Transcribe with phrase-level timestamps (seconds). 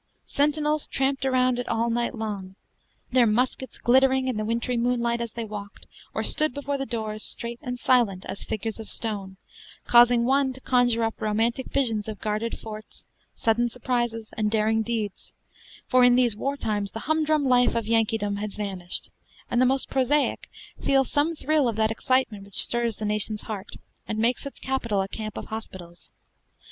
[0.25, 2.55] Sentinels tramped round it all night long,
[3.11, 5.85] their muskets glittering in the wintry moonlight as they walked,
[6.15, 9.37] or stood before the doors straight and silent as figures of stone,
[9.85, 15.33] causing one to conjure up romantic visions of guarded forts, sudden surprises, and daring deeds;
[15.85, 19.11] for in these war times the humdrum life of Yankeedom has vanished,
[19.51, 20.49] and the most prosaic
[20.83, 23.75] feel some thrill of that excitement which stirs the Nation's heart,
[24.07, 26.11] and makes its capital a camp of hospitals.